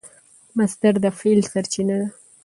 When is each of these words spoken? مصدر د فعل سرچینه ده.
مصدر 0.57 0.93
د 1.03 1.05
فعل 1.19 1.39
سرچینه 1.51 1.95
ده. 2.01 2.07